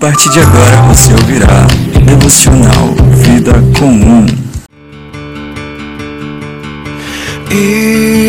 partir 0.00 0.30
de 0.30 0.40
agora 0.40 0.80
você 0.88 1.12
ouvirá 1.12 1.66
Devocional 2.06 2.94
Vida 3.16 3.52
Comum. 3.78 4.24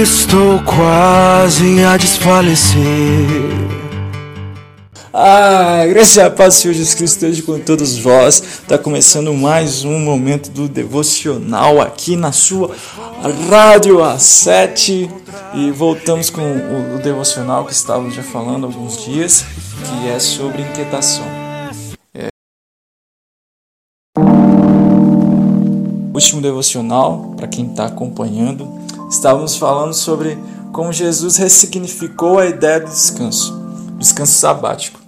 Estou 0.01 0.61
quase 0.63 1.81
a 1.85 1.95
desfalecer. 1.95 2.81
Ah, 5.13 5.85
graça 5.87 6.25
a 6.25 6.29
paz 6.29 6.55
Senhor 6.55 6.73
Jesus 6.73 6.93
Cristo 6.93 7.15
esteja 7.15 7.41
com 7.43 7.57
todos 7.57 7.97
vós. 7.97 8.43
Está 8.43 8.77
começando 8.77 9.33
mais 9.33 9.85
um 9.85 9.97
momento 9.97 10.51
do 10.51 10.67
devocional 10.67 11.79
aqui 11.79 12.17
na 12.17 12.33
sua 12.33 12.75
Rádio 13.49 13.99
A7 13.99 15.09
e 15.53 15.71
voltamos 15.71 16.29
com 16.29 16.41
o, 16.41 16.95
o 16.95 16.99
devocional 16.99 17.63
que 17.63 17.71
estávamos 17.71 18.13
já 18.13 18.23
falando 18.23 18.65
há 18.65 18.67
alguns 18.67 19.05
dias, 19.05 19.45
que 19.85 20.09
é 20.09 20.19
sobre 20.19 20.63
inquietação. 20.63 21.40
Último 26.21 26.39
devocional, 26.39 27.33
para 27.35 27.47
quem 27.47 27.65
está 27.65 27.85
acompanhando, 27.85 28.71
estávamos 29.09 29.57
falando 29.57 29.95
sobre 29.95 30.37
como 30.71 30.93
Jesus 30.93 31.37
ressignificou 31.37 32.37
a 32.37 32.45
ideia 32.45 32.79
do 32.79 32.85
descanso, 32.85 33.59
descanso 33.97 34.33
sabático 34.33 34.99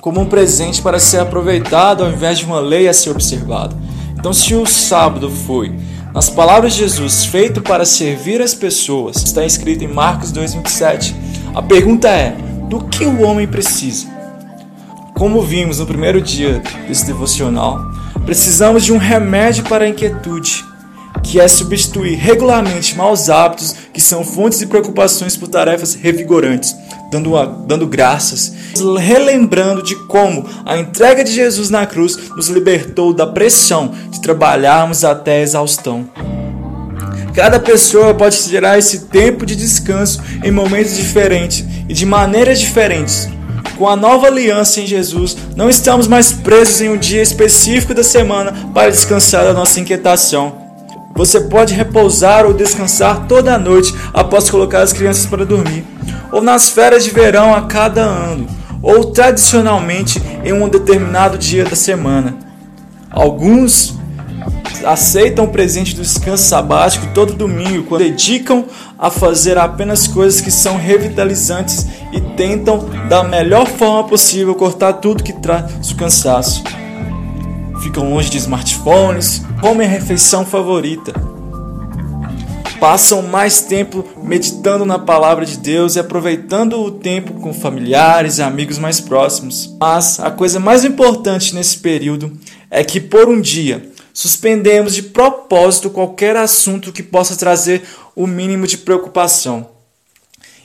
como 0.00 0.20
um 0.20 0.26
presente 0.26 0.82
para 0.82 0.98
ser 0.98 1.20
aproveitado 1.20 2.02
ao 2.02 2.10
invés 2.10 2.38
de 2.38 2.46
uma 2.46 2.58
lei 2.58 2.88
a 2.88 2.92
ser 2.92 3.10
observada. 3.10 3.76
Então, 4.18 4.34
se 4.34 4.56
o 4.56 4.66
sábado 4.66 5.30
foi, 5.30 5.72
nas 6.12 6.28
palavras 6.28 6.72
de 6.72 6.80
Jesus, 6.80 7.26
feito 7.26 7.62
para 7.62 7.84
servir 7.84 8.42
as 8.42 8.54
pessoas, 8.54 9.18
está 9.18 9.46
escrito 9.46 9.84
em 9.84 9.88
Marcos 9.88 10.32
2,27, 10.32 11.14
a 11.54 11.62
pergunta 11.62 12.08
é: 12.08 12.36
do 12.68 12.80
que 12.88 13.06
o 13.06 13.22
homem 13.22 13.46
precisa? 13.46 14.08
Como 15.16 15.40
vimos 15.42 15.78
no 15.78 15.86
primeiro 15.86 16.20
dia 16.20 16.60
desse 16.88 17.06
devocional, 17.06 17.93
precisamos 18.24 18.84
de 18.84 18.92
um 18.92 18.98
remédio 18.98 19.64
para 19.64 19.84
a 19.84 19.88
inquietude, 19.88 20.64
que 21.22 21.40
é 21.40 21.48
substituir 21.48 22.16
regularmente 22.16 22.96
maus 22.96 23.28
hábitos 23.30 23.74
que 23.92 24.00
são 24.00 24.24
fontes 24.24 24.58
de 24.58 24.66
preocupações 24.66 25.36
por 25.36 25.48
tarefas 25.48 25.94
revigorantes 25.94 26.74
dando, 27.14 27.30
dando 27.66 27.86
graças, 27.86 28.52
relembrando 28.98 29.82
de 29.82 29.94
como 30.06 30.46
a 30.64 30.76
entrega 30.76 31.22
de 31.22 31.32
Jesus 31.32 31.70
na 31.70 31.86
cruz 31.86 32.16
nos 32.36 32.48
libertou 32.48 33.12
da 33.12 33.26
pressão 33.26 33.92
de 34.10 34.20
trabalharmos 34.20 35.04
até 35.04 35.38
a 35.38 35.42
exaustão. 35.42 36.08
Cada 37.34 37.58
pessoa 37.58 38.14
pode 38.14 38.36
gerar 38.48 38.78
esse 38.78 39.06
tempo 39.06 39.44
de 39.44 39.56
descanso 39.56 40.22
em 40.42 40.50
momentos 40.50 40.96
diferentes 40.96 41.64
e 41.88 41.94
de 41.94 42.06
maneiras 42.06 42.60
diferentes. 42.60 43.28
Com 43.76 43.88
a 43.88 43.96
nova 43.96 44.26
aliança 44.26 44.80
em 44.80 44.86
Jesus, 44.86 45.36
não 45.56 45.68
estamos 45.68 46.06
mais 46.06 46.32
presos 46.32 46.80
em 46.80 46.88
um 46.88 46.96
dia 46.96 47.22
específico 47.22 47.94
da 47.94 48.04
semana 48.04 48.52
para 48.72 48.90
descansar 48.90 49.44
da 49.44 49.52
nossa 49.52 49.80
inquietação. 49.80 50.64
Você 51.16 51.40
pode 51.42 51.74
repousar 51.74 52.44
ou 52.44 52.52
descansar 52.52 53.26
toda 53.26 53.54
a 53.54 53.58
noite 53.58 53.94
após 54.12 54.50
colocar 54.50 54.82
as 54.82 54.92
crianças 54.92 55.26
para 55.26 55.44
dormir 55.44 55.84
ou 56.34 56.42
nas 56.42 56.68
férias 56.68 57.04
de 57.04 57.10
verão 57.10 57.54
a 57.54 57.62
cada 57.62 58.02
ano, 58.02 58.48
ou 58.82 59.04
tradicionalmente 59.04 60.20
em 60.42 60.52
um 60.52 60.68
determinado 60.68 61.38
dia 61.38 61.64
da 61.64 61.76
semana. 61.76 62.36
Alguns 63.08 63.94
aceitam 64.84 65.44
o 65.44 65.48
presente 65.48 65.94
do 65.94 66.02
descanso 66.02 66.42
sabático 66.42 67.06
todo 67.14 67.34
domingo, 67.34 67.84
quando 67.84 68.02
dedicam 68.02 68.64
a 68.98 69.10
fazer 69.10 69.58
apenas 69.58 70.06
coisas 70.06 70.40
que 70.40 70.50
são 70.50 70.76
revitalizantes 70.76 71.86
e 72.12 72.20
tentam, 72.20 72.88
da 73.08 73.24
melhor 73.24 73.66
forma 73.66 74.08
possível, 74.08 74.54
cortar 74.54 74.94
tudo 74.94 75.24
que 75.24 75.32
traz 75.32 75.90
o 75.90 75.96
cansaço. 75.96 76.62
Ficam 77.82 78.10
longe 78.10 78.30
de 78.30 78.38
smartphones, 78.38 79.42
comem 79.60 79.86
a 79.86 79.90
refeição 79.90 80.44
favorita 80.46 81.12
passam 82.84 83.22
mais 83.22 83.62
tempo 83.62 84.04
meditando 84.22 84.84
na 84.84 84.98
palavra 84.98 85.46
de 85.46 85.56
Deus 85.56 85.96
e 85.96 85.98
aproveitando 85.98 86.78
o 86.82 86.90
tempo 86.90 87.32
com 87.40 87.50
familiares 87.50 88.36
e 88.36 88.42
amigos 88.42 88.78
mais 88.78 89.00
próximos. 89.00 89.74
Mas 89.80 90.20
a 90.20 90.30
coisa 90.30 90.60
mais 90.60 90.84
importante 90.84 91.54
nesse 91.54 91.78
período 91.78 92.30
é 92.70 92.84
que 92.84 93.00
por 93.00 93.26
um 93.26 93.40
dia 93.40 93.90
suspendemos 94.14 94.94
de 94.94 95.02
propósito 95.02 95.90
qualquer 95.90 96.36
assunto 96.36 96.92
que 96.92 97.02
possa 97.02 97.36
trazer 97.36 97.82
o 98.14 98.26
mínimo 98.26 98.66
de 98.66 98.78
preocupação. 98.78 99.74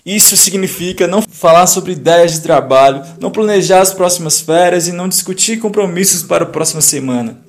Isso 0.06 0.38
significa 0.38 1.08
não 1.08 1.22
falar 1.22 1.68
sobre 1.68 1.92
ideias 1.92 2.34
de 2.34 2.42
trabalho, 2.42 3.04
não 3.20 3.32
planejar 3.32 3.82
as 3.82 3.94
próximas 3.94 4.40
férias 4.40 4.88
e 4.88 4.92
não 4.92 5.10
discutir 5.10 5.60
compromissos 5.60 6.24
para 6.24 6.46
a 6.46 6.48
próxima 6.48 6.80
semana. 6.80 7.42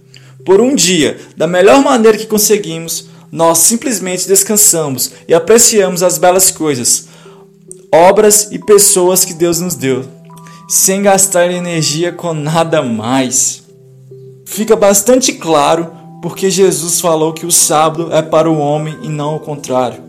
Por 0.45 0.61
um 0.61 0.75
dia, 0.75 1.21
da 1.37 1.47
melhor 1.47 1.83
maneira 1.83 2.19
que 2.19 2.27
conseguimos, 2.27 3.09
nós 3.31 3.59
simplesmente 3.59 4.27
descansamos 4.27 5.13
e 5.29 5.35
apreciamos 5.35 6.03
as 6.03 6.19
belas 6.19 6.51
coisas, 6.51 7.09
obras 7.93 8.49
e 8.51 8.59
pessoas 8.59 9.25
que 9.25 9.35
Deus 9.35 9.61
nos 9.61 9.77
deu, 9.77 10.05
sem 10.69 11.03
gastar 11.03 11.51
energia 11.51 12.11
com 12.11 12.33
nada 12.33 12.83
mais. 12.83 13.60
Fica 14.51 14.75
bastante 14.75 15.35
claro 15.35 15.93
porque 16.21 16.51
Jesus 16.51 17.01
falou 17.01 17.33
que 17.33 17.47
o 17.47 17.53
sábado 17.53 18.13
é 18.13 18.21
para 18.21 18.51
o 18.51 18.59
homem 18.59 18.99
e 19.01 19.09
não 19.09 19.37
o 19.37 19.41
contrário. 19.41 20.03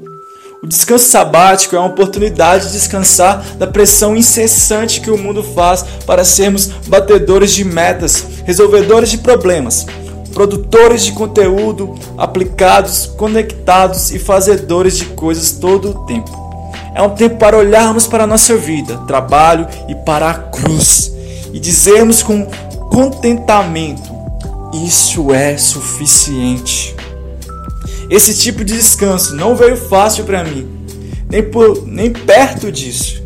O 0.63 0.68
descanso 0.68 1.06
sabático 1.06 1.75
é 1.75 1.79
uma 1.79 1.90
oportunidade 1.90 2.66
de 2.66 2.74
descansar 2.74 3.46
da 3.57 3.68
pressão 3.68 4.16
incessante 4.18 5.00
que 5.00 5.12
o 5.12 5.18
mundo 5.18 5.44
faz 5.44 5.85
para 6.07 6.25
sermos 6.25 6.66
batedores 6.88 7.53
de 7.53 7.63
metas, 7.63 8.25
resolvedores 8.44 9.12
de 9.12 9.19
problemas, 9.19 9.85
produtores 10.34 11.06
de 11.06 11.12
conteúdo 11.12 11.94
aplicados, 12.18 13.06
conectados 13.06 14.12
e 14.12 14.18
fazedores 14.18 14.97
de 14.97 15.06
coisas 15.06 15.52
todo 15.52 15.91
o 15.91 16.06
tempo. 16.08 16.31
É 16.96 17.02
um 17.03 17.12
tempo 17.12 17.38
para 17.38 17.59
olharmos 17.59 18.08
para 18.08 18.23
a 18.23 18.28
nossa 18.28 18.58
vida, 18.58 18.97
trabalho 19.06 19.68
e 19.88 19.94
para 19.94 20.31
a 20.31 20.34
cruz 20.34 21.12
e 21.53 21.59
dizermos 21.59 22.23
com 22.23 22.50
contentamento: 22.90 24.10
Isso 24.74 25.34
é 25.34 25.58
suficiente. 25.58 26.96
Esse 28.09 28.38
tipo 28.38 28.64
de 28.64 28.74
descanso 28.74 29.36
não 29.36 29.56
veio 29.56 29.78
fácil 29.78 30.24
para 30.24 30.44
mim, 30.44 30.68
nem, 31.30 31.44
por, 31.44 31.86
nem 31.86 32.12
perto 32.12 32.72
disso. 32.72 33.22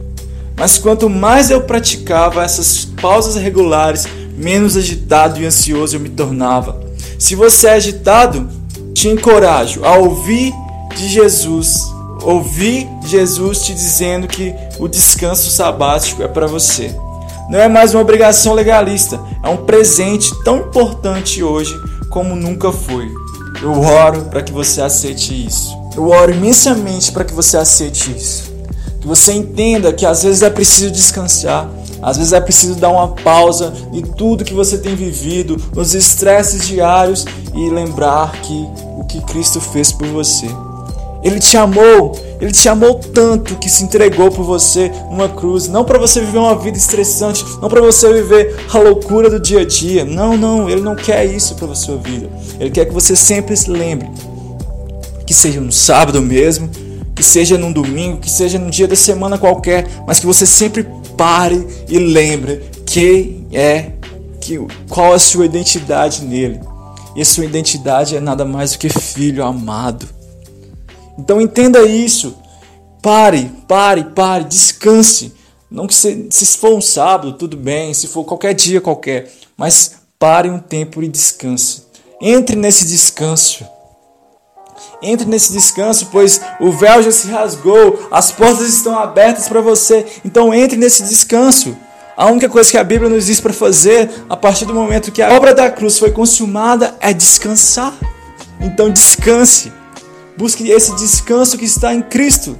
Mas 0.57 0.77
quanto 0.77 1.09
mais 1.09 1.49
eu 1.49 1.61
praticava 1.61 2.43
essas 2.43 2.85
pausas 2.85 3.35
regulares, 3.35 4.07
menos 4.37 4.77
agitado 4.77 5.41
e 5.41 5.45
ansioso 5.45 5.95
eu 5.95 5.99
me 5.99 6.09
tornava. 6.09 6.79
Se 7.17 7.35
você 7.35 7.67
é 7.67 7.73
agitado, 7.73 8.49
te 8.93 9.07
encorajo 9.07 9.83
a 9.83 9.95
ouvir 9.97 10.53
de 10.95 11.09
Jesus, 11.09 11.81
ouvir 12.21 12.87
Jesus 13.05 13.63
te 13.63 13.73
dizendo 13.73 14.27
que 14.27 14.53
o 14.79 14.87
descanso 14.87 15.49
sabático 15.49 16.23
é 16.23 16.27
para 16.27 16.47
você. 16.47 16.95
Não 17.47 17.59
é 17.59 17.67
mais 17.67 17.93
uma 17.93 18.01
obrigação 18.01 18.53
legalista, 18.53 19.19
é 19.43 19.49
um 19.49 19.65
presente 19.65 20.33
tão 20.43 20.57
importante 20.57 21.43
hoje 21.43 21.79
como 22.09 22.35
nunca 22.35 22.71
foi. 22.71 23.11
Eu 23.61 23.79
oro 23.81 24.23
para 24.23 24.41
que 24.41 24.51
você 24.51 24.81
aceite 24.81 25.45
isso. 25.45 25.77
Eu 25.95 26.09
oro 26.09 26.31
imensamente 26.31 27.11
para 27.11 27.23
que 27.23 27.33
você 27.33 27.55
aceite 27.55 28.11
isso. 28.15 28.51
Que 28.99 29.07
você 29.07 29.33
entenda 29.33 29.93
que 29.93 30.05
às 30.05 30.23
vezes 30.23 30.41
é 30.41 30.49
preciso 30.49 30.89
descansar, 30.89 31.69
às 32.01 32.17
vezes 32.17 32.33
é 32.33 32.41
preciso 32.41 32.75
dar 32.75 32.89
uma 32.89 33.09
pausa 33.09 33.73
em 33.93 34.01
tudo 34.01 34.43
que 34.43 34.53
você 34.53 34.77
tem 34.77 34.95
vivido, 34.95 35.61
nos 35.73 35.93
estresses 35.93 36.67
diários 36.67 37.25
e 37.53 37.69
lembrar 37.69 38.31
que 38.41 38.67
o 38.97 39.03
que 39.05 39.21
Cristo 39.21 39.61
fez 39.61 39.91
por 39.91 40.07
você. 40.07 40.47
Ele 41.25 41.39
te 41.39 41.57
amou, 41.57 42.15
ele 42.39 42.51
te 42.51 42.69
amou 42.69 42.93
tanto 42.95 43.55
que 43.55 43.67
se 43.67 43.83
entregou 43.83 44.29
por 44.29 44.43
você 44.43 44.91
numa 45.09 45.27
cruz, 45.27 45.67
não 45.67 45.83
para 45.83 45.97
você 45.97 46.21
viver 46.21 46.37
uma 46.37 46.55
vida 46.55 46.77
estressante, 46.77 47.43
não 47.59 47.67
para 47.67 47.81
você 47.81 48.13
viver 48.13 48.55
a 48.71 48.77
loucura 48.77 49.27
do 49.27 49.39
dia 49.39 49.61
a 49.61 49.65
dia. 49.65 50.05
Não, 50.05 50.37
não, 50.37 50.69
ele 50.69 50.81
não 50.81 50.95
quer 50.95 51.25
isso 51.25 51.55
para 51.55 51.73
sua 51.73 51.97
vida. 51.97 52.29
Ele 52.59 52.69
quer 52.69 52.85
que 52.85 52.93
você 52.93 53.15
sempre 53.15 53.57
se 53.57 53.71
lembre 53.71 54.07
que 55.25 55.33
seja 55.33 55.59
no 55.59 55.71
sábado 55.71 56.21
mesmo, 56.21 56.69
que 57.15 57.23
seja 57.23 57.57
num 57.57 57.71
domingo, 57.71 58.19
que 58.19 58.29
seja 58.29 58.59
num 58.59 58.69
dia 58.69 58.87
da 58.87 58.95
semana 58.95 59.37
qualquer, 59.37 59.87
mas 60.05 60.19
que 60.19 60.25
você 60.25 60.45
sempre 60.45 60.85
pare 61.17 61.65
e 61.89 61.97
lembre 61.97 62.61
quem 62.85 63.47
é, 63.51 63.93
que, 64.39 64.59
qual 64.87 65.13
é 65.13 65.15
a 65.15 65.19
sua 65.19 65.45
identidade 65.45 66.23
nele. 66.23 66.59
E 67.15 67.21
a 67.21 67.25
sua 67.25 67.45
identidade 67.45 68.15
é 68.15 68.19
nada 68.19 68.45
mais 68.45 68.73
do 68.73 68.77
que 68.77 68.89
filho 68.89 69.43
amado. 69.43 70.14
Então 71.17 71.41
entenda 71.41 71.83
isso. 71.83 72.35
Pare, 73.01 73.51
pare, 73.67 74.03
pare, 74.15 74.43
descanse. 74.45 75.33
Não 75.69 75.87
que 75.87 75.95
se, 75.95 76.27
se 76.29 76.57
for 76.57 76.73
um 76.73 76.81
sábado, 76.81 77.33
tudo 77.33 77.57
bem, 77.57 77.93
se 77.93 78.07
for 78.07 78.23
qualquer 78.23 78.53
dia 78.53 78.79
qualquer, 78.79 79.31
mas 79.57 79.95
pare 80.17 80.49
um 80.49 80.59
tempo 80.59 81.03
e 81.03 81.07
descanse. 81.07 81.83
Entre 82.21 82.55
nesse 82.55 82.85
descanso. 82.85 83.65
Entre 85.01 85.25
nesse 85.27 85.51
descanso, 85.51 86.07
pois 86.11 86.39
o 86.59 86.71
véu 86.71 87.03
já 87.03 87.11
se 87.11 87.27
rasgou, 87.27 88.07
as 88.09 88.31
portas 88.31 88.67
estão 88.67 88.97
abertas 88.97 89.47
para 89.47 89.61
você. 89.61 90.05
Então 90.23 90.53
entre 90.53 90.77
nesse 90.77 91.03
descanso. 91.03 91.75
A 92.17 92.27
única 92.27 92.47
coisa 92.47 92.71
que 92.71 92.77
a 92.77 92.83
Bíblia 92.83 93.09
nos 93.09 93.25
diz 93.25 93.41
para 93.41 93.51
fazer 93.51 94.09
a 94.29 94.37
partir 94.37 94.63
do 94.65 94.73
momento 94.73 95.11
que 95.11 95.21
a 95.21 95.33
obra 95.33 95.53
da 95.53 95.69
cruz 95.69 95.99
foi 95.99 96.11
consumada 96.11 96.95
é 97.01 97.13
descansar. 97.13 97.93
Então 98.61 98.89
descanse. 98.89 99.71
Busque 100.37 100.69
esse 100.69 100.95
descanso 100.95 101.57
que 101.57 101.65
está 101.65 101.93
em 101.93 102.01
Cristo. 102.01 102.57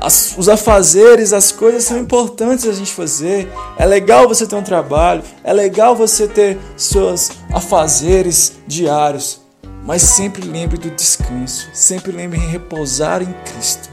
As, 0.00 0.36
os 0.38 0.48
afazeres, 0.48 1.32
as 1.32 1.50
coisas 1.50 1.82
são 1.84 1.98
importantes 1.98 2.66
a 2.66 2.72
gente 2.72 2.92
fazer. 2.92 3.48
É 3.76 3.84
legal 3.84 4.28
você 4.28 4.46
ter 4.46 4.54
um 4.54 4.62
trabalho, 4.62 5.22
é 5.42 5.52
legal 5.52 5.96
você 5.96 6.28
ter 6.28 6.56
seus 6.76 7.32
afazeres 7.52 8.52
diários, 8.66 9.40
mas 9.84 10.02
sempre 10.02 10.46
lembre 10.46 10.78
do 10.78 10.90
descanso, 10.90 11.68
sempre 11.72 12.12
lembre 12.12 12.38
em 12.38 12.46
repousar 12.46 13.22
em 13.22 13.34
Cristo. 13.52 13.88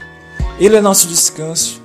Ele 0.60 0.76
é 0.76 0.80
nosso 0.80 1.08
descanso, 1.08 1.82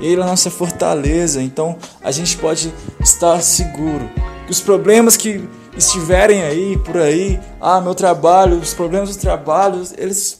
Ele 0.00 0.22
é 0.22 0.24
nossa 0.24 0.50
fortaleza, 0.50 1.42
então 1.42 1.76
a 2.02 2.10
gente 2.10 2.38
pode 2.38 2.72
estar 2.98 3.42
seguro 3.42 4.10
os 4.48 4.60
problemas 4.60 5.16
que 5.16 5.48
estiverem 5.84 6.42
aí 6.42 6.76
por 6.78 6.96
aí, 6.96 7.40
ah, 7.60 7.80
meu 7.80 7.94
trabalho, 7.94 8.58
os 8.58 8.74
problemas 8.74 9.16
do 9.16 9.20
trabalho, 9.20 9.82
eles 9.96 10.38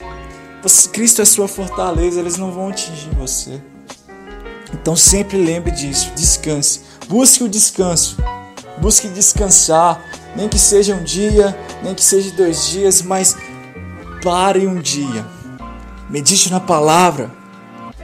Cristo 0.93 1.23
é 1.23 1.25
sua 1.25 1.49
fortaleza, 1.49 2.21
eles 2.21 2.37
não 2.37 2.53
vão 2.53 2.69
atingir 2.69 3.11
você. 3.19 3.61
Então 4.73 4.95
sempre 4.95 5.39
lembre 5.39 5.71
disso, 5.71 6.13
descanse. 6.15 6.83
Busque 7.09 7.43
o 7.43 7.49
descanso. 7.49 8.19
Busque 8.79 9.09
descansar, 9.09 10.03
nem 10.37 10.49
que 10.49 10.59
seja 10.59 10.95
um 10.95 11.03
dia, 11.03 11.59
nem 11.83 11.95
que 11.95 12.03
seja 12.03 12.31
dois 12.33 12.69
dias, 12.69 13.03
mas 13.03 13.37
pare 14.23 14.67
um 14.67 14.81
dia. 14.81 15.27
Medite 16.09 16.51
na 16.51 16.61
palavra. 16.61 17.31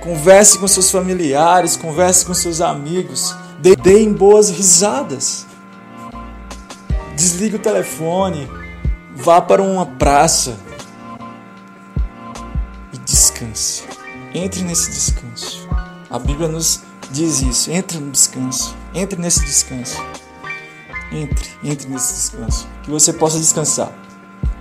Converse 0.00 0.58
com 0.58 0.68
seus 0.68 0.90
familiares, 0.90 1.76
converse 1.76 2.24
com 2.24 2.34
seus 2.34 2.60
amigos. 2.60 3.34
Deem 3.82 4.12
boas 4.12 4.50
risadas. 4.50 5.46
Desligue 7.16 7.56
o 7.56 7.58
telefone. 7.58 8.48
Vá 9.14 9.40
para 9.40 9.62
uma 9.62 9.86
praça 9.86 10.56
descanse. 13.06 13.84
Entre 14.34 14.62
nesse 14.62 14.90
descanso. 14.90 15.68
A 16.10 16.18
Bíblia 16.18 16.48
nos 16.48 16.80
diz 17.10 17.40
isso. 17.40 17.70
Entre 17.70 17.98
no 17.98 18.10
descanso. 18.10 18.76
Entre 18.92 19.20
nesse 19.20 19.44
descanso. 19.44 19.96
Entre, 21.12 21.48
entre 21.62 21.88
nesse 21.88 22.14
descanso. 22.14 22.68
Que 22.82 22.90
você 22.90 23.12
possa 23.12 23.38
descansar. 23.38 23.92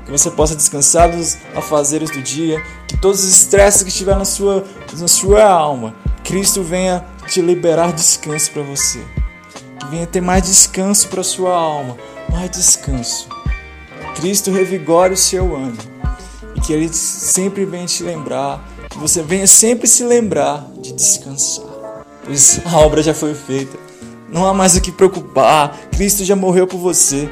Que 0.05 0.11
você 0.11 0.29
possa 0.29 0.55
descansar 0.55 1.11
dos 1.11 1.37
afazeres 1.55 2.11
do 2.11 2.21
dia. 2.21 2.63
Que 2.87 2.97
todos 2.97 3.23
os 3.23 3.29
estresses 3.29 3.83
que 3.83 3.89
estiver 3.89 4.15
na 4.15 4.25
sua, 4.25 4.63
na 4.97 5.07
sua 5.07 5.43
alma, 5.43 5.95
Cristo 6.23 6.63
venha 6.63 7.05
te 7.27 7.41
liberar 7.41 7.91
descanso 7.91 8.51
para 8.51 8.63
você. 8.63 9.03
Que 9.79 9.87
venha 9.87 10.07
ter 10.07 10.21
mais 10.21 10.43
descanso 10.43 11.07
para 11.09 11.23
sua 11.23 11.53
alma. 11.53 11.97
Mais 12.35 12.51
descanso. 12.51 13.27
Cristo 14.15 14.51
revigore 14.51 15.13
o 15.13 15.17
seu 15.17 15.55
ânimo 15.55 15.95
que 16.65 16.73
Ele 16.73 16.89
sempre 16.91 17.63
venha 17.63 17.85
te 17.85 18.01
lembrar, 18.01 18.67
que 18.89 18.97
você 18.97 19.21
venha 19.21 19.45
sempre 19.45 19.87
se 19.87 20.03
lembrar 20.03 20.67
de 20.79 20.93
descansar, 20.93 21.65
pois 22.23 22.59
a 22.65 22.79
obra 22.79 23.03
já 23.03 23.13
foi 23.13 23.35
feita. 23.35 23.77
Não 24.27 24.45
há 24.45 24.53
mais 24.53 24.75
o 24.75 24.81
que 24.81 24.91
preocupar, 24.91 25.77
Cristo 25.91 26.25
já 26.25 26.35
morreu 26.35 26.65
por 26.65 26.79
você. 26.79 27.29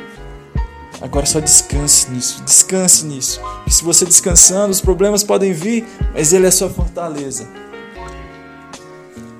Agora 1.02 1.26
só 1.26 1.40
descanse 1.40 2.12
nisso, 2.12 2.44
descanse 2.44 3.06
nisso. 3.06 3.42
E 3.66 3.74
se 3.74 3.84
você 3.84 4.06
descansando, 4.06 4.70
os 4.70 4.80
problemas 4.80 5.24
podem 5.24 5.52
vir, 5.52 5.86
mas 6.14 6.32
Ele 6.32 6.46
é 6.46 6.52
sua 6.52 6.70
fortaleza. 6.70 7.48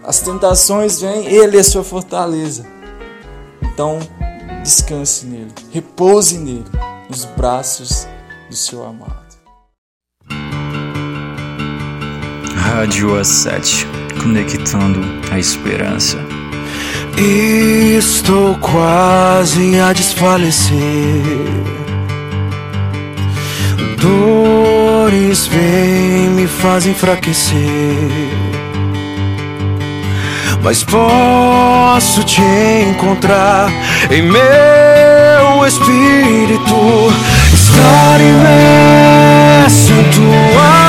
As 0.04 0.20
tentações 0.20 1.00
vêm, 1.00 1.28
Ele 1.28 1.58
é 1.58 1.64
sua 1.64 1.84
fortaleza. 1.84 2.66
Então, 3.62 4.00
descanse 4.64 5.26
nele, 5.26 5.54
repouse 5.72 6.38
nele, 6.38 6.66
nos 7.10 7.26
braços 7.26 8.08
do 8.50 8.56
seu 8.56 8.84
amado. 8.84 9.22
Rádio 12.56 13.10
A7, 13.10 13.86
conectando 14.22 15.02
a 15.32 15.38
esperança. 15.38 16.18
Estou 17.18 18.56
quase 18.56 19.80
a 19.80 19.94
desfalecer. 19.94 20.74
Dores 24.00 25.46
vêm 25.48 26.30
me 26.32 26.48
fazem 26.48 26.94
enfraquecer. 26.94 28.33
Mas 30.64 30.82
posso 30.82 32.24
te 32.24 32.42
encontrar 32.90 33.70
em 34.10 34.22
meu 34.22 35.68
espírito, 35.68 37.14
estar 37.54 38.22
imerso 38.22 39.92
em 39.92 40.04
tua 40.12 40.83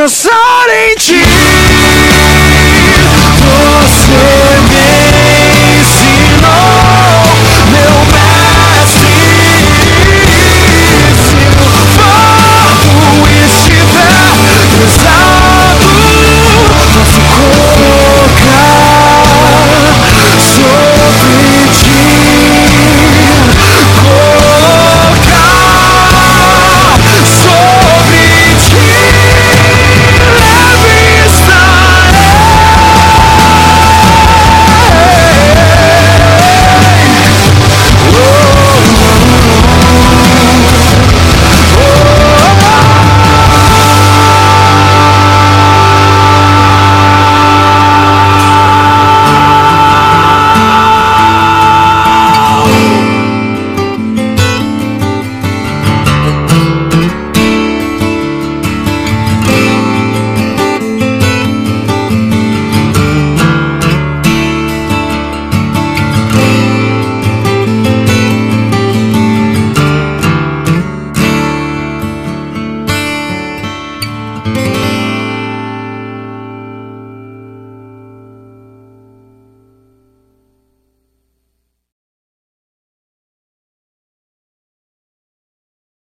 descansar 0.00 0.32
em 0.32 0.40
ti. 0.40 0.49